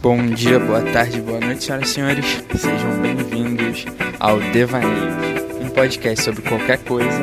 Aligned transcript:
Bom 0.00 0.26
dia, 0.26 0.60
boa 0.60 0.80
tarde, 0.92 1.20
boa 1.20 1.40
noite, 1.40 1.64
senhoras 1.64 1.88
e 1.88 1.92
senhores. 1.92 2.24
Sejam 2.54 3.02
bem-vindos 3.02 3.84
ao 4.20 4.38
Devaneio, 4.52 5.10
um 5.60 5.68
podcast 5.70 6.24
sobre 6.24 6.42
qualquer 6.42 6.78
coisa, 6.84 7.18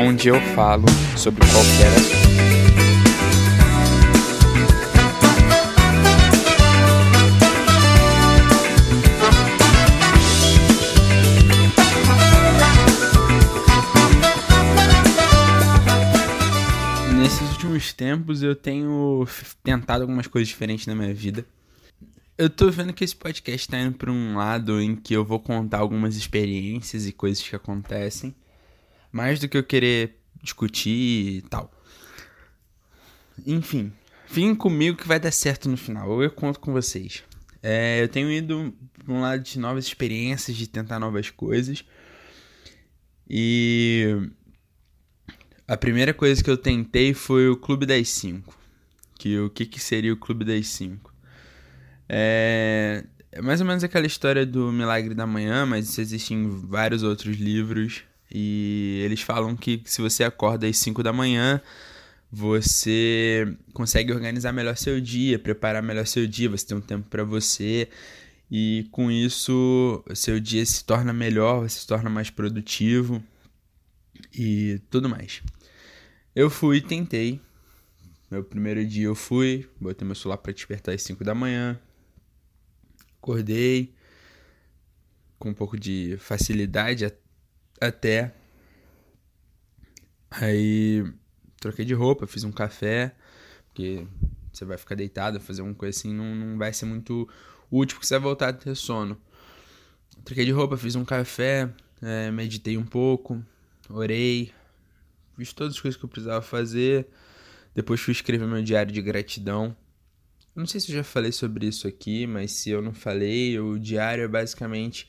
onde 0.00 0.28
eu 0.28 0.40
falo 0.54 0.84
sobre 1.16 1.44
qualquer 1.44 1.88
assunto. 1.88 2.32
Nesses 17.18 17.50
últimos 17.50 17.92
tempos 17.92 18.44
eu 18.44 18.54
tenho 18.54 19.26
tentado 19.64 20.02
algumas 20.02 20.28
coisas 20.28 20.48
diferentes 20.48 20.86
na 20.86 20.94
minha 20.94 21.12
vida. 21.12 21.44
Eu 22.36 22.48
tô 22.48 22.70
vendo 22.70 22.94
que 22.94 23.04
esse 23.04 23.14
podcast 23.14 23.68
tá 23.68 23.78
indo 23.78 23.96
pra 23.96 24.10
um 24.10 24.36
lado 24.36 24.80
em 24.80 24.96
que 24.96 25.14
eu 25.14 25.24
vou 25.24 25.38
contar 25.38 25.78
algumas 25.78 26.16
experiências 26.16 27.06
e 27.06 27.12
coisas 27.12 27.46
que 27.46 27.54
acontecem, 27.54 28.34
mais 29.12 29.38
do 29.38 29.48
que 29.48 29.56
eu 29.56 29.62
querer 29.62 30.18
discutir 30.42 31.36
e 31.36 31.42
tal. 31.42 31.70
Enfim, 33.46 33.92
fiquem 34.26 34.54
comigo 34.54 34.96
que 34.96 35.06
vai 35.06 35.20
dar 35.20 35.30
certo 35.30 35.68
no 35.68 35.76
final, 35.76 36.22
eu 36.22 36.30
conto 36.30 36.58
com 36.58 36.72
vocês. 36.72 37.22
É, 37.62 38.02
eu 38.02 38.08
tenho 38.08 38.32
ido 38.32 38.74
pra 39.04 39.12
um 39.12 39.20
lado 39.20 39.42
de 39.42 39.58
novas 39.58 39.84
experiências, 39.84 40.56
de 40.56 40.66
tentar 40.66 40.98
novas 40.98 41.28
coisas. 41.28 41.84
E 43.28 44.30
a 45.68 45.76
primeira 45.76 46.14
coisa 46.14 46.42
que 46.42 46.50
eu 46.50 46.56
tentei 46.56 47.12
foi 47.14 47.48
o 47.48 47.56
Clube 47.56 47.86
das 47.86 48.08
5. 48.08 48.58
Que 49.18 49.38
o 49.38 49.50
que, 49.50 49.66
que 49.66 49.78
seria 49.78 50.12
o 50.12 50.16
Clube 50.16 50.44
das 50.44 50.66
5? 50.68 51.11
É, 52.08 53.04
é 53.30 53.40
mais 53.40 53.60
ou 53.60 53.66
menos 53.66 53.82
aquela 53.82 54.06
história 54.06 54.44
do 54.44 54.70
Milagre 54.72 55.14
da 55.14 55.26
Manhã, 55.26 55.64
mas 55.64 55.88
isso 55.88 56.00
existe 56.00 56.34
em 56.34 56.48
vários 56.48 57.02
outros 57.02 57.36
livros. 57.36 58.04
E 58.30 59.02
eles 59.04 59.20
falam 59.20 59.56
que 59.56 59.82
se 59.84 60.00
você 60.00 60.24
acorda 60.24 60.66
às 60.66 60.76
5 60.78 61.02
da 61.02 61.12
manhã, 61.12 61.60
você 62.30 63.56
consegue 63.74 64.12
organizar 64.12 64.52
melhor 64.52 64.76
seu 64.76 64.98
dia, 65.00 65.38
preparar 65.38 65.82
melhor 65.82 66.06
seu 66.06 66.26
dia, 66.26 66.48
você 66.48 66.66
tem 66.66 66.76
um 66.76 66.80
tempo 66.80 67.08
para 67.10 67.24
você. 67.24 67.88
E 68.50 68.86
com 68.90 69.10
isso, 69.10 70.02
seu 70.14 70.40
dia 70.40 70.64
se 70.64 70.84
torna 70.84 71.12
melhor, 71.12 71.60
você 71.60 71.80
se 71.80 71.86
torna 71.86 72.08
mais 72.08 72.30
produtivo 72.30 73.22
e 74.34 74.80
tudo 74.90 75.08
mais. 75.08 75.42
Eu 76.34 76.48
fui, 76.48 76.80
tentei. 76.80 77.40
Meu 78.30 78.42
primeiro 78.42 78.84
dia 78.86 79.04
eu 79.04 79.14
fui, 79.14 79.68
botei 79.78 80.06
meu 80.06 80.14
celular 80.14 80.38
para 80.38 80.52
despertar 80.52 80.94
às 80.94 81.02
5 81.02 81.22
da 81.22 81.34
manhã. 81.34 81.78
Acordei 83.22 83.94
com 85.38 85.50
um 85.50 85.54
pouco 85.54 85.78
de 85.78 86.16
facilidade 86.18 87.06
até. 87.80 88.34
Aí 90.28 91.04
troquei 91.60 91.84
de 91.84 91.94
roupa, 91.94 92.26
fiz 92.26 92.42
um 92.42 92.50
café, 92.50 93.14
porque 93.68 94.04
você 94.52 94.64
vai 94.64 94.76
ficar 94.76 94.96
deitado, 94.96 95.38
fazer 95.38 95.62
uma 95.62 95.72
coisa 95.72 95.96
assim, 95.96 96.12
não, 96.12 96.34
não 96.34 96.58
vai 96.58 96.72
ser 96.72 96.84
muito 96.86 97.28
útil, 97.70 97.94
porque 97.94 98.08
você 98.08 98.14
vai 98.14 98.22
voltar 98.22 98.48
a 98.48 98.52
ter 98.52 98.74
sono. 98.74 99.16
Troquei 100.24 100.44
de 100.44 100.50
roupa, 100.50 100.76
fiz 100.76 100.96
um 100.96 101.04
café, 101.04 101.72
é, 102.02 102.28
meditei 102.32 102.76
um 102.76 102.84
pouco, 102.84 103.40
orei, 103.88 104.52
fiz 105.36 105.52
todas 105.52 105.74
as 105.74 105.80
coisas 105.80 105.96
que 105.96 106.04
eu 106.04 106.08
precisava 106.08 106.42
fazer. 106.42 107.06
Depois 107.72 108.00
fui 108.00 108.10
escrever 108.10 108.48
meu 108.48 108.62
diário 108.64 108.92
de 108.92 109.00
gratidão. 109.00 109.76
Não 110.54 110.66
sei 110.66 110.80
se 110.80 110.90
eu 110.90 110.96
já 110.96 111.04
falei 111.04 111.32
sobre 111.32 111.66
isso 111.66 111.88
aqui, 111.88 112.26
mas 112.26 112.52
se 112.52 112.70
eu 112.70 112.82
não 112.82 112.92
falei, 112.92 113.58
o 113.58 113.78
diário 113.78 114.24
é 114.24 114.28
basicamente 114.28 115.08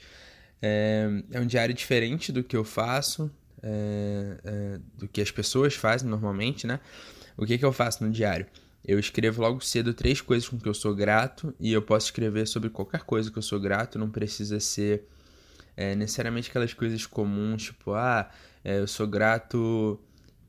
é, 0.61 1.23
é 1.31 1.39
um 1.39 1.45
diário 1.45 1.75
diferente 1.75 2.31
do 2.31 2.41
que 2.43 2.55
eu 2.55 2.63
faço, 2.63 3.29
é, 3.61 4.37
é, 4.43 4.79
do 4.97 5.07
que 5.07 5.21
as 5.21 5.29
pessoas 5.31 5.75
fazem 5.75 6.09
normalmente, 6.09 6.65
né? 6.65 6.79
O 7.35 7.45
que, 7.45 7.57
que 7.57 7.65
eu 7.65 7.73
faço 7.73 8.03
no 8.03 8.09
diário? 8.09 8.45
Eu 8.85 8.97
escrevo 8.99 9.41
logo 9.41 9.59
cedo 9.59 9.93
três 9.93 10.21
coisas 10.21 10.47
com 10.47 10.57
que 10.57 10.67
eu 10.67 10.73
sou 10.73 10.95
grato 10.95 11.53
e 11.59 11.73
eu 11.73 11.81
posso 11.81 12.07
escrever 12.07 12.47
sobre 12.47 12.69
qualquer 12.69 13.01
coisa 13.01 13.29
que 13.29 13.37
eu 13.37 13.41
sou 13.41 13.59
grato, 13.59 13.99
não 13.99 14.09
precisa 14.09 14.59
ser 14.59 15.03
é, 15.75 15.95
necessariamente 15.95 16.49
aquelas 16.49 16.73
coisas 16.73 17.05
comuns, 17.05 17.63
tipo, 17.63 17.93
ah, 17.93 18.29
eu 18.63 18.87
sou 18.87 19.07
grato 19.07 19.99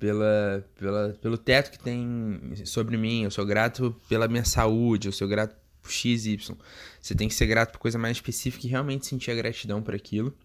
pela, 0.04 0.62
pela, 0.78 1.18
pelo 1.22 1.38
teto 1.38 1.70
que 1.70 1.78
tem 1.78 2.52
sobre 2.66 2.94
mim, 2.98 3.24
eu 3.24 3.30
sou 3.30 3.46
grato 3.46 3.98
pela 4.06 4.28
minha 4.28 4.44
saúde, 4.44 5.08
eu 5.08 5.12
sou 5.12 5.26
grato 5.26 5.56
por 5.80 5.90
X, 5.90 6.26
Y. 6.26 6.54
Você 7.00 7.14
tem 7.14 7.26
que 7.26 7.32
ser 7.32 7.46
grato 7.46 7.72
por 7.72 7.78
coisa 7.78 7.96
mais 7.96 8.18
específica 8.18 8.66
e 8.66 8.70
realmente 8.70 9.06
sentir 9.06 9.30
a 9.30 9.34
gratidão 9.34 9.80
por 9.80 9.94
aquilo. 9.94 10.36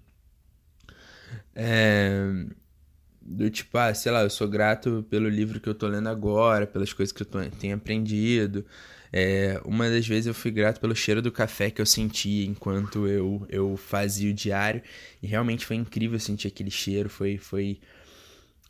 É, 1.53 2.45
do 3.21 3.49
tipo, 3.49 3.77
ah, 3.77 3.93
sei 3.93 4.13
lá, 4.13 4.23
eu 4.23 4.29
sou 4.29 4.47
grato 4.47 5.05
pelo 5.09 5.27
livro 5.27 5.59
que 5.59 5.67
eu 5.67 5.75
tô 5.75 5.89
lendo 5.89 6.07
agora, 6.07 6.65
pelas 6.65 6.93
coisas 6.93 7.11
que 7.11 7.21
eu 7.23 7.27
tô, 7.27 7.41
tenho 7.59 7.75
aprendido. 7.75 8.65
É, 9.11 9.59
uma 9.65 9.89
das 9.89 10.07
vezes 10.07 10.27
eu 10.27 10.33
fui 10.33 10.51
grato 10.51 10.79
pelo 10.79 10.95
cheiro 10.95 11.21
do 11.21 11.33
café 11.33 11.69
que 11.69 11.81
eu 11.81 11.85
senti 11.85 12.45
enquanto 12.45 13.05
eu, 13.09 13.45
eu 13.49 13.75
fazia 13.75 14.31
o 14.31 14.33
diário. 14.33 14.81
E 15.21 15.27
realmente 15.27 15.65
foi 15.65 15.75
incrível 15.75 16.17
sentir 16.17 16.47
aquele 16.47 16.71
cheiro, 16.71 17.09
foi, 17.09 17.37
foi 17.37 17.81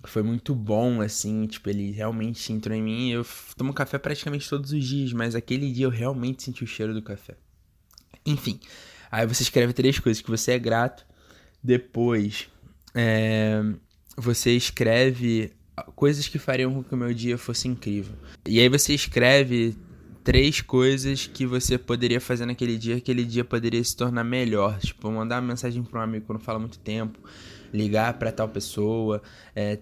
foi 0.05 0.23
muito 0.23 0.55
bom, 0.55 1.01
assim, 1.01 1.45
tipo, 1.45 1.69
ele 1.69 1.91
realmente 1.91 2.53
entrou 2.53 2.75
em 2.75 2.81
mim. 2.81 3.09
Eu 3.11 3.25
tomo 3.57 3.73
café 3.73 3.97
praticamente 3.97 4.49
todos 4.49 4.71
os 4.71 4.85
dias, 4.85 5.11
mas 5.11 5.35
aquele 5.35 5.71
dia 5.71 5.85
eu 5.85 5.89
realmente 5.89 6.43
senti 6.43 6.63
o 6.63 6.67
cheiro 6.67 6.93
do 6.93 7.01
café. 7.01 7.35
Enfim, 8.25 8.59
aí 9.11 9.27
você 9.27 9.43
escreve 9.43 9.73
três 9.73 9.99
coisas 9.99 10.21
que 10.21 10.29
você 10.29 10.53
é 10.53 10.59
grato. 10.59 11.05
Depois, 11.61 12.47
é, 12.95 13.61
você 14.15 14.55
escreve 14.55 15.51
coisas 15.95 16.27
que 16.27 16.39
fariam 16.39 16.73
com 16.73 16.83
que 16.83 16.93
o 16.93 16.97
meu 16.97 17.13
dia 17.13 17.37
fosse 17.37 17.67
incrível. 17.67 18.15
E 18.47 18.59
aí 18.59 18.69
você 18.69 18.93
escreve 18.93 19.75
três 20.23 20.61
coisas 20.61 21.27
que 21.27 21.45
você 21.45 21.77
poderia 21.77 22.21
fazer 22.21 22.45
naquele 22.45 22.77
dia, 22.77 22.97
aquele 22.97 23.25
dia 23.25 23.43
poderia 23.43 23.83
se 23.83 23.95
tornar 23.95 24.23
melhor. 24.23 24.79
Tipo, 24.79 25.11
mandar 25.11 25.41
uma 25.41 25.47
mensagem 25.47 25.83
para 25.83 25.99
um 25.99 26.03
amigo 26.03 26.25
quando 26.25 26.39
fala 26.39 26.59
muito 26.59 26.79
tempo, 26.79 27.19
ligar 27.73 28.13
para 28.13 28.31
tal 28.31 28.47
pessoa, 28.47 29.21
é, 29.55 29.79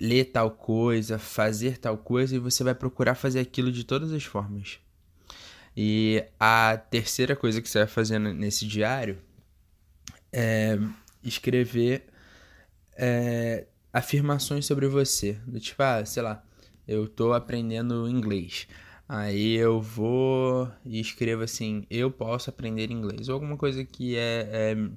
ler 0.00 0.26
tal 0.26 0.50
coisa, 0.50 1.18
fazer 1.18 1.78
tal 1.78 1.96
coisa, 1.98 2.36
e 2.36 2.38
você 2.38 2.64
vai 2.64 2.74
procurar 2.74 3.14
fazer 3.14 3.40
aquilo 3.40 3.70
de 3.72 3.84
todas 3.84 4.12
as 4.12 4.24
formas. 4.24 4.78
E 5.76 6.24
a 6.40 6.76
terceira 6.90 7.36
coisa 7.36 7.60
que 7.60 7.68
você 7.68 7.80
vai 7.80 7.86
fazer 7.86 8.18
nesse 8.18 8.66
diário 8.66 9.18
é 10.32 10.78
escrever 11.22 12.06
é, 12.96 13.66
afirmações 13.92 14.64
sobre 14.64 14.88
você. 14.88 15.34
Do 15.46 15.60
tipo, 15.60 15.82
ah, 15.82 16.04
sei 16.04 16.22
lá, 16.22 16.42
eu 16.88 17.06
tô 17.06 17.32
aprendendo 17.32 18.08
inglês. 18.08 18.66
Aí 19.08 19.54
eu 19.54 19.80
vou 19.80 20.70
e 20.84 20.98
escrevo 20.98 21.42
assim, 21.42 21.86
eu 21.90 22.10
posso 22.10 22.50
aprender 22.50 22.90
inglês. 22.90 23.28
Ou 23.28 23.34
alguma 23.34 23.56
coisa 23.56 23.84
que 23.84 24.16
é, 24.16 24.48
é 24.50 24.90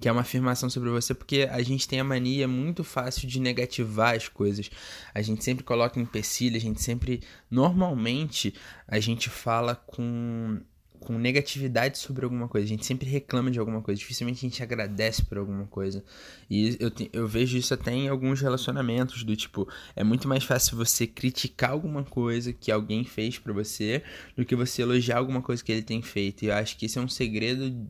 que 0.00 0.08
é 0.08 0.12
uma 0.12 0.22
afirmação 0.22 0.70
sobre 0.70 0.88
você, 0.88 1.12
porque 1.12 1.46
a 1.50 1.62
gente 1.62 1.86
tem 1.86 2.00
a 2.00 2.04
mania 2.04 2.48
muito 2.48 2.82
fácil 2.82 3.28
de 3.28 3.38
negativar 3.38 4.14
as 4.16 4.28
coisas. 4.28 4.70
A 5.14 5.20
gente 5.20 5.44
sempre 5.44 5.62
coloca 5.62 6.00
empecilho, 6.00 6.56
a 6.56 6.60
gente 6.60 6.82
sempre. 6.82 7.20
Normalmente, 7.50 8.54
a 8.88 8.98
gente 8.98 9.28
fala 9.28 9.74
com, 9.74 10.60
com 11.00 11.18
negatividade 11.18 11.98
sobre 11.98 12.24
alguma 12.24 12.46
coisa. 12.46 12.66
A 12.66 12.68
gente 12.68 12.84
sempre 12.84 13.08
reclama 13.08 13.50
de 13.50 13.58
alguma 13.58 13.80
coisa. 13.80 13.98
Dificilmente 13.98 14.44
a 14.44 14.48
gente 14.48 14.62
agradece 14.62 15.24
por 15.24 15.38
alguma 15.38 15.66
coisa. 15.66 16.04
E 16.48 16.76
eu, 16.78 16.90
te, 16.90 17.10
eu 17.12 17.26
vejo 17.26 17.56
isso 17.56 17.72
até 17.74 17.92
em 17.92 18.08
alguns 18.08 18.40
relacionamentos, 18.40 19.24
do 19.24 19.34
tipo, 19.34 19.68
é 19.96 20.04
muito 20.04 20.28
mais 20.28 20.44
fácil 20.44 20.76
você 20.76 21.06
criticar 21.06 21.70
alguma 21.70 22.04
coisa 22.04 22.52
que 22.52 22.70
alguém 22.70 23.04
fez 23.04 23.38
para 23.38 23.52
você 23.52 24.02
do 24.36 24.44
que 24.44 24.54
você 24.54 24.82
elogiar 24.82 25.18
alguma 25.18 25.42
coisa 25.42 25.64
que 25.64 25.72
ele 25.72 25.82
tem 25.82 26.02
feito. 26.02 26.44
E 26.44 26.48
eu 26.48 26.54
acho 26.54 26.76
que 26.76 26.86
esse 26.86 26.98
é 26.98 27.00
um 27.00 27.08
segredo 27.08 27.88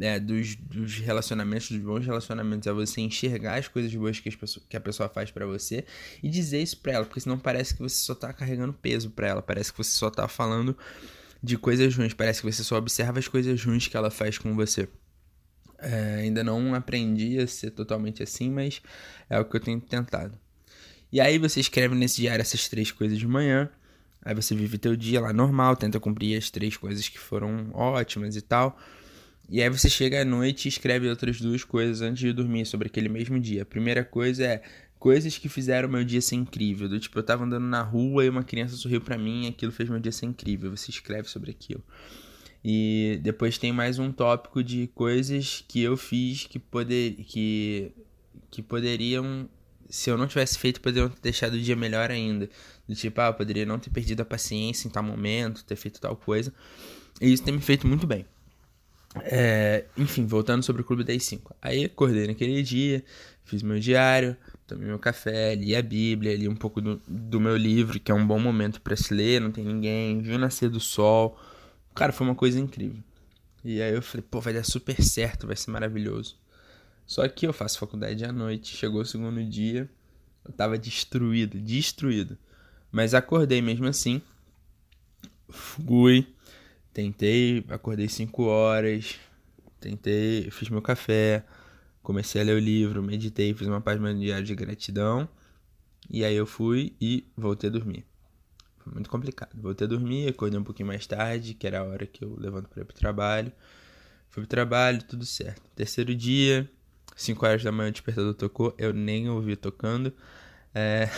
é, 0.00 0.18
dos, 0.18 0.54
dos, 0.54 0.98
relacionamentos, 0.98 1.70
dos 1.70 1.80
bons 1.80 2.04
relacionamentos, 2.04 2.66
é 2.66 2.72
você 2.72 3.00
enxergar 3.00 3.58
as 3.58 3.68
coisas 3.68 3.92
boas 3.94 4.20
que, 4.20 4.30
pessoas, 4.30 4.64
que 4.68 4.76
a 4.76 4.80
pessoa 4.80 5.08
faz 5.08 5.30
para 5.30 5.46
você 5.46 5.84
e 6.22 6.28
dizer 6.28 6.62
isso 6.62 6.78
pra 6.78 6.92
ela, 6.92 7.04
porque 7.04 7.20
senão 7.20 7.38
parece 7.38 7.74
que 7.74 7.80
você 7.80 7.96
só 7.96 8.14
tá 8.14 8.32
carregando 8.32 8.72
peso 8.72 9.10
pra 9.10 9.28
ela, 9.28 9.42
parece 9.42 9.72
que 9.72 9.78
você 9.78 9.90
só 9.90 10.10
tá 10.10 10.28
falando 10.28 10.76
de 11.42 11.56
coisas 11.56 11.94
ruins, 11.94 12.14
parece 12.14 12.40
que 12.40 12.50
você 12.50 12.64
só 12.64 12.76
observa 12.76 13.18
as 13.18 13.28
coisas 13.28 13.62
ruins 13.62 13.86
que 13.86 13.96
ela 13.96 14.10
faz 14.10 14.38
com 14.38 14.54
você. 14.54 14.88
É, 15.78 16.16
ainda 16.22 16.42
não 16.42 16.74
aprendi 16.74 17.38
a 17.38 17.46
ser 17.46 17.70
totalmente 17.70 18.22
assim, 18.22 18.50
mas 18.50 18.82
é 19.30 19.38
o 19.38 19.44
que 19.44 19.56
eu 19.56 19.60
tenho 19.60 19.80
tentado. 19.80 20.36
E 21.12 21.20
aí 21.20 21.38
você 21.38 21.60
escreve 21.60 21.94
nesse 21.94 22.20
diário 22.20 22.42
essas 22.42 22.68
três 22.68 22.90
coisas 22.90 23.18
de 23.18 23.26
manhã, 23.26 23.70
aí 24.22 24.34
você 24.34 24.54
vive 24.54 24.76
teu 24.76 24.96
dia 24.96 25.20
lá 25.20 25.32
normal, 25.32 25.76
tenta 25.76 26.00
cumprir 26.00 26.36
as 26.36 26.50
três 26.50 26.76
coisas 26.76 27.08
que 27.08 27.18
foram 27.18 27.70
ótimas 27.72 28.34
e 28.36 28.42
tal. 28.42 28.78
E 29.48 29.62
aí 29.62 29.70
você 29.70 29.88
chega 29.88 30.20
à 30.20 30.24
noite 30.24 30.66
e 30.66 30.68
escreve 30.68 31.08
outras 31.08 31.40
duas 31.40 31.64
coisas 31.64 32.02
antes 32.02 32.18
de 32.18 32.32
dormir 32.32 32.66
sobre 32.66 32.88
aquele 32.88 33.08
mesmo 33.08 33.40
dia. 33.40 33.62
A 33.62 33.66
primeira 33.66 34.04
coisa 34.04 34.44
é 34.44 34.62
coisas 34.98 35.38
que 35.38 35.48
fizeram 35.48 35.88
meu 35.88 36.04
dia 36.04 36.20
ser 36.20 36.36
incrível. 36.36 36.88
Do 36.88 36.98
tipo, 36.98 37.18
eu 37.18 37.22
tava 37.22 37.44
andando 37.44 37.66
na 37.66 37.82
rua 37.82 38.24
e 38.24 38.28
uma 38.28 38.42
criança 38.42 38.76
sorriu 38.76 39.00
para 39.00 39.16
mim 39.16 39.44
e 39.44 39.48
aquilo 39.48 39.72
fez 39.72 39.88
meu 39.88 39.98
dia 39.98 40.12
ser 40.12 40.26
incrível. 40.26 40.70
Você 40.76 40.90
escreve 40.90 41.28
sobre 41.28 41.50
aquilo. 41.50 41.82
E 42.64 43.20
depois 43.22 43.56
tem 43.56 43.72
mais 43.72 43.98
um 43.98 44.10
tópico 44.10 44.62
de 44.62 44.88
coisas 44.88 45.64
que 45.68 45.80
eu 45.80 45.96
fiz 45.96 46.44
que, 46.44 46.58
poder, 46.58 47.14
que, 47.26 47.92
que 48.50 48.62
poderiam, 48.62 49.48
se 49.88 50.10
eu 50.10 50.18
não 50.18 50.26
tivesse 50.26 50.58
feito, 50.58 50.80
poderiam 50.80 51.08
ter 51.08 51.20
deixado 51.22 51.54
o 51.54 51.60
dia 51.60 51.76
melhor 51.76 52.10
ainda. 52.10 52.48
Do 52.86 52.94
tipo, 52.94 53.20
ah, 53.20 53.28
eu 53.28 53.34
poderia 53.34 53.64
não 53.64 53.78
ter 53.78 53.90
perdido 53.90 54.22
a 54.22 54.24
paciência 54.24 54.88
em 54.88 54.90
tal 54.90 55.02
momento, 55.02 55.64
ter 55.64 55.76
feito 55.76 56.00
tal 56.00 56.16
coisa. 56.16 56.52
E 57.20 57.32
isso 57.32 57.44
tem 57.44 57.54
me 57.54 57.60
feito 57.60 57.86
muito 57.86 58.06
bem. 58.06 58.26
É, 59.22 59.84
enfim, 59.96 60.26
voltando 60.26 60.62
sobre 60.62 60.82
o 60.82 60.84
Clube 60.84 61.04
das 61.04 61.22
5. 61.24 61.54
Aí 61.62 61.84
acordei 61.84 62.26
naquele 62.26 62.62
dia, 62.62 63.04
fiz 63.44 63.62
meu 63.62 63.78
diário, 63.78 64.36
tomei 64.68 64.86
meu 64.86 64.98
café, 64.98 65.54
li 65.54 65.74
a 65.74 65.82
Bíblia, 65.82 66.36
li 66.36 66.46
um 66.46 66.54
pouco 66.54 66.80
do, 66.80 67.00
do 67.08 67.40
meu 67.40 67.56
livro, 67.56 67.98
que 67.98 68.12
é 68.12 68.14
um 68.14 68.26
bom 68.26 68.38
momento 68.38 68.80
para 68.82 68.94
se 68.94 69.14
ler, 69.14 69.40
não 69.40 69.50
tem 69.50 69.64
ninguém, 69.64 70.20
vi 70.20 70.32
o 70.34 70.38
nascer 70.38 70.68
do 70.68 70.78
sol. 70.78 71.36
Cara, 71.94 72.12
foi 72.12 72.26
uma 72.26 72.34
coisa 72.34 72.60
incrível. 72.60 73.02
E 73.64 73.80
aí 73.80 73.94
eu 73.94 74.02
falei, 74.02 74.24
pô, 74.30 74.40
vai 74.40 74.52
dar 74.52 74.64
super 74.64 75.02
certo, 75.02 75.46
vai 75.46 75.56
ser 75.56 75.70
maravilhoso. 75.70 76.36
Só 77.06 77.26
que 77.26 77.46
eu 77.46 77.52
faço 77.52 77.78
faculdade 77.78 78.22
à 78.24 78.30
noite, 78.30 78.76
chegou 78.76 79.00
o 79.00 79.06
segundo 79.06 79.42
dia, 79.42 79.88
eu 80.44 80.52
tava 80.52 80.76
destruído, 80.76 81.58
destruído. 81.58 82.36
Mas 82.92 83.14
acordei 83.14 83.62
mesmo 83.62 83.86
assim, 83.86 84.20
fui, 85.48 86.26
tentei, 86.92 87.64
acordei 87.70 88.08
5 88.08 88.42
horas, 88.44 89.16
tentei, 89.80 90.50
fiz 90.50 90.68
meu 90.68 90.82
café, 90.82 91.42
comecei 92.08 92.40
a 92.40 92.44
ler 92.44 92.54
o 92.54 92.58
livro, 92.58 93.02
meditei, 93.02 93.52
fiz 93.52 93.68
uma 93.68 93.82
página 93.82 94.14
diária 94.14 94.42
de 94.42 94.54
gratidão. 94.54 95.28
E 96.08 96.24
aí 96.24 96.34
eu 96.34 96.46
fui 96.46 96.96
e 96.98 97.30
voltei 97.36 97.68
a 97.68 97.72
dormir. 97.72 98.02
Foi 98.78 98.94
muito 98.94 99.10
complicado. 99.10 99.50
Voltei 99.54 99.86
a 99.86 99.90
dormir, 99.90 100.26
acordei 100.26 100.58
um 100.58 100.64
pouquinho 100.64 100.86
mais 100.86 101.06
tarde, 101.06 101.52
que 101.52 101.66
era 101.66 101.80
a 101.80 101.84
hora 101.84 102.06
que 102.06 102.24
eu 102.24 102.34
levanto 102.40 102.66
para 102.70 102.80
ir 102.80 102.86
pro 102.86 102.96
trabalho. 102.96 103.52
Fui 104.30 104.42
pro 104.42 104.48
trabalho, 104.48 105.02
tudo 105.02 105.26
certo. 105.26 105.60
Terceiro 105.76 106.14
dia, 106.14 106.66
5 107.14 107.44
horas 107.44 107.62
da 107.62 107.70
manhã 107.70 107.90
o 107.90 107.92
despertador 107.92 108.32
tocou, 108.32 108.74
eu 108.78 108.94
nem 108.94 109.28
ouvi 109.28 109.54
tocando. 109.54 110.10
É... 110.74 111.10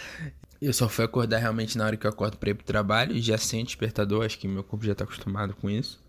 eu 0.58 0.72
só 0.72 0.88
fui 0.88 1.04
acordar 1.04 1.36
realmente 1.36 1.76
na 1.76 1.84
hora 1.84 1.98
que 1.98 2.06
eu 2.06 2.10
acordo 2.10 2.38
pra 2.38 2.48
ir 2.48 2.54
pro 2.54 2.64
trabalho 2.64 3.14
e 3.14 3.20
já 3.20 3.36
sem 3.36 3.62
despertador, 3.62 4.24
acho 4.24 4.38
que 4.38 4.48
meu 4.48 4.64
corpo 4.64 4.86
já 4.86 4.94
tá 4.94 5.04
acostumado 5.04 5.52
com 5.52 5.68
isso. 5.68 6.02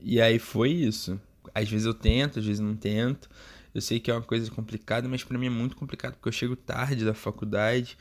E 0.00 0.22
aí 0.22 0.38
foi 0.38 0.70
isso. 0.70 1.20
Às 1.54 1.68
vezes 1.68 1.86
eu 1.86 1.92
tento, 1.92 2.38
às 2.38 2.46
vezes 2.46 2.60
não 2.60 2.74
tento. 2.74 3.28
Eu 3.74 3.80
sei 3.80 3.98
que 3.98 4.10
é 4.10 4.14
uma 4.14 4.22
coisa 4.22 4.50
complicada, 4.50 5.08
mas 5.08 5.24
para 5.24 5.36
mim 5.36 5.46
é 5.46 5.50
muito 5.50 5.76
complicado 5.76 6.14
porque 6.14 6.28
eu 6.28 6.32
chego 6.32 6.54
tarde 6.54 7.04
da 7.04 7.12
faculdade, 7.12 7.98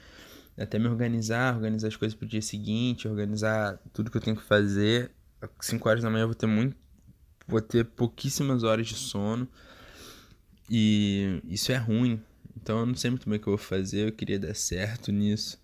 até 0.58 0.78
me 0.78 0.88
organizar, 0.88 1.56
organizar 1.56 1.88
as 1.88 1.96
coisas 1.96 2.16
pro 2.16 2.28
dia 2.28 2.42
seguinte, 2.42 3.08
organizar 3.08 3.80
tudo 3.92 4.12
que 4.12 4.18
eu 4.18 4.22
tenho 4.22 4.38
que 4.38 4.44
fazer. 4.44 5.12
5 5.60 5.90
horas 5.90 6.04
da 6.04 6.10
manhã 6.10 6.24
eu 6.24 6.28
vou 6.28 6.36
ter 6.36 6.46
muito 6.46 6.76
vou 7.48 7.62
ter 7.62 7.86
pouquíssimas 7.86 8.64
horas 8.64 8.88
de 8.88 8.96
sono. 8.96 9.48
E 10.70 11.42
isso 11.46 11.72
é 11.72 11.78
ruim. 11.78 12.22
Então 12.56 12.80
eu 12.80 12.86
não 12.86 12.96
sei 12.96 13.10
muito 13.10 13.30
bem 13.30 13.38
o 13.38 13.42
que 13.42 13.48
eu 13.48 13.58
vou 13.58 13.66
fazer, 13.66 14.08
eu 14.08 14.12
queria 14.12 14.40
dar 14.40 14.54
certo 14.54 15.12
nisso. 15.12 15.62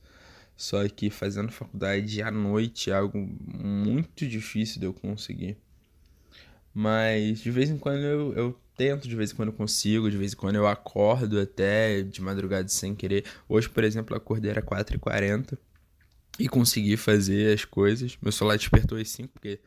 Só 0.56 0.88
que 0.90 1.10
fazendo 1.10 1.52
faculdade 1.52 2.22
à 2.22 2.30
noite 2.30 2.92
é 2.92 2.94
algo 2.94 3.18
muito 3.18 4.28
difícil 4.28 4.80
de 4.80 4.86
eu 4.86 4.94
conseguir. 4.94 5.58
Mas 6.74 7.40
de 7.40 7.50
vez 7.50 7.70
em 7.70 7.78
quando 7.78 8.02
eu, 8.02 8.34
eu 8.34 8.60
tento, 8.80 9.10
de 9.10 9.16
vez 9.16 9.34
em 9.34 9.36
quando 9.36 9.52
consigo, 9.52 10.10
de 10.10 10.16
vez 10.16 10.32
em 10.32 10.38
quando 10.38 10.56
eu 10.56 10.66
acordo 10.66 11.38
até 11.38 12.02
de 12.02 12.22
madrugada 12.22 12.70
sem 12.70 12.96
querer. 12.96 13.26
Hoje, 13.50 13.68
por 13.68 13.84
exemplo, 13.84 14.16
eu 14.16 14.18
acordei 14.18 14.50
era 14.50 14.62
4h40 14.62 15.58
e 16.40 16.48
consegui 16.48 16.96
fazer 16.96 17.54
as 17.54 17.66
coisas. 17.66 18.18
Meu 18.22 18.32
celular 18.32 18.58
despertou 18.58 18.98
às 18.98 19.10
5 19.10 19.34
porque 19.34 19.60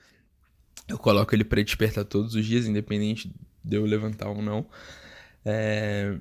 eu 0.89 0.97
coloco 0.97 1.35
ele 1.35 1.45
para 1.45 1.63
despertar 1.63 2.07
todos 2.07 2.35
os 2.35 2.47
dias, 2.47 2.67
independente 2.67 3.31
de 3.63 3.77
eu 3.77 3.85
levantar 3.85 4.31
ou 4.31 4.41
não. 4.41 4.67
É... 5.45 6.17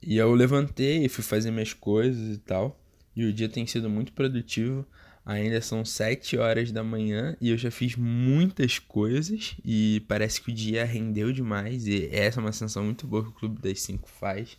E 0.00 0.16
eu 0.16 0.32
levantei 0.32 1.04
e 1.04 1.08
fui 1.08 1.24
fazer 1.24 1.50
minhas 1.50 1.72
coisas 1.72 2.36
e 2.36 2.38
tal. 2.38 2.80
E 3.16 3.24
o 3.24 3.32
dia 3.32 3.48
tem 3.48 3.66
sido 3.66 3.88
muito 3.88 4.12
produtivo. 4.12 4.86
Ainda 5.24 5.60
são 5.60 5.84
7 5.84 6.36
horas 6.36 6.70
da 6.70 6.84
manhã 6.84 7.36
e 7.40 7.50
eu 7.50 7.58
já 7.58 7.68
fiz 7.68 7.96
muitas 7.96 8.78
coisas 8.78 9.56
e 9.64 10.00
parece 10.06 10.40
que 10.40 10.52
o 10.52 10.54
dia 10.54 10.84
rendeu 10.84 11.32
demais 11.32 11.88
e 11.88 12.08
essa 12.12 12.38
é 12.38 12.42
uma 12.42 12.52
sensação 12.52 12.84
muito 12.84 13.08
boa 13.08 13.24
que 13.24 13.30
o 13.30 13.32
Clube 13.32 13.60
das 13.60 13.80
5 13.80 14.08
faz. 14.08 14.56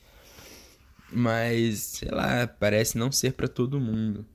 Mas, 1.10 1.80
sei 1.80 2.10
lá, 2.10 2.46
parece 2.48 2.98
não 2.98 3.14
ser 3.14 3.32
para 3.32 3.48
todo 3.48 3.80
mundo. 3.80 4.26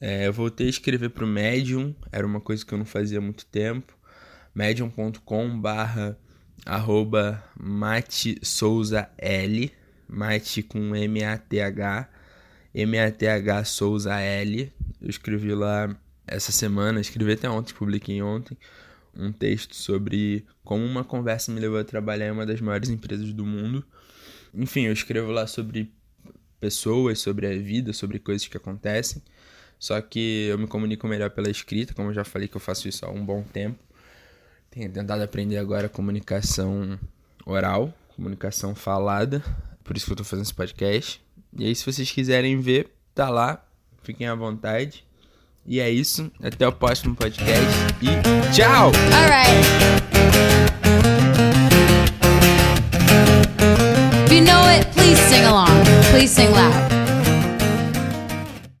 É, 0.00 0.26
eu 0.28 0.32
voltei 0.32 0.68
a 0.68 0.70
escrever 0.70 1.10
para 1.10 1.24
o 1.24 1.28
Medium, 1.28 1.94
era 2.12 2.26
uma 2.26 2.40
coisa 2.40 2.64
que 2.64 2.72
eu 2.72 2.78
não 2.78 2.84
fazia 2.84 3.18
há 3.18 3.20
muito 3.20 3.44
tempo. 3.46 3.96
medium.com 4.54 5.60
barra 5.60 6.16
arroba 6.64 7.42
Mate 7.58 8.38
Souza 8.42 9.08
L, 9.18 9.72
Mate 10.08 10.62
com 10.62 10.94
M-A-T-H, 10.94 12.08
M-A-T-H 12.74 13.64
Souza 13.64 14.20
L. 14.20 14.72
Eu 15.00 15.10
escrevi 15.10 15.54
lá 15.54 15.94
essa 16.26 16.52
semana, 16.52 17.00
escrevi 17.00 17.32
até 17.32 17.48
ontem, 17.48 17.74
publiquei 17.74 18.22
ontem 18.22 18.56
um 19.18 19.32
texto 19.32 19.74
sobre 19.74 20.46
como 20.64 20.84
uma 20.84 21.02
conversa 21.02 21.50
me 21.50 21.60
levou 21.60 21.78
a 21.78 21.84
trabalhar 21.84 22.28
em 22.28 22.30
uma 22.30 22.46
das 22.46 22.60
maiores 22.60 22.88
empresas 22.88 23.32
do 23.32 23.44
mundo. 23.44 23.84
Enfim, 24.54 24.82
eu 24.82 24.92
escrevo 24.92 25.30
lá 25.32 25.46
sobre 25.46 25.92
pessoas, 26.60 27.18
sobre 27.18 27.46
a 27.46 27.58
vida, 27.58 27.92
sobre 27.92 28.18
coisas 28.18 28.46
que 28.46 28.56
acontecem. 28.56 29.22
Só 29.78 30.00
que 30.00 30.46
eu 30.48 30.58
me 30.58 30.66
comunico 30.66 31.06
melhor 31.06 31.30
pela 31.30 31.50
escrita, 31.50 31.94
como 31.94 32.10
eu 32.10 32.14
já 32.14 32.24
falei 32.24 32.48
que 32.48 32.56
eu 32.56 32.60
faço 32.60 32.88
isso 32.88 33.04
há 33.04 33.10
um 33.10 33.24
bom 33.24 33.42
tempo. 33.42 33.78
Tenho 34.70 34.90
tentado 34.90 35.22
aprender 35.22 35.56
agora 35.56 35.88
comunicação 35.88 36.98
oral, 37.46 37.94
comunicação 38.14 38.74
falada. 38.74 39.42
Por 39.82 39.96
isso 39.96 40.06
que 40.06 40.12
eu 40.12 40.16
tô 40.16 40.24
fazendo 40.24 40.44
esse 40.44 40.54
podcast. 40.54 41.22
E 41.56 41.64
aí, 41.64 41.74
se 41.74 41.84
vocês 41.84 42.10
quiserem 42.10 42.60
ver, 42.60 42.90
tá 43.14 43.30
lá. 43.30 43.64
Fiquem 44.02 44.26
à 44.26 44.34
vontade. 44.34 45.07
E 45.68 45.80
é 45.80 45.90
isso. 45.90 46.32
Até 46.42 46.66
o 46.66 46.72
próximo 46.72 47.14
podcast. 47.14 47.62
E 48.00 48.08
tchau! 48.54 48.90
Alright. 49.12 49.52
If 54.24 54.32
you 54.32 54.40
know 54.40 54.66
it, 54.70 54.86
please 54.94 55.20
sing 55.28 55.44
along. 55.44 55.68
Please 56.10 56.30
sing 56.32 56.50
loud. 56.52 56.87